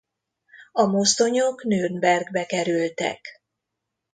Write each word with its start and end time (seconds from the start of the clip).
A 0.71 0.85
mozdonyok 0.85 1.63
Nürnbergbe 1.63 2.45
kerültek. 2.45 3.43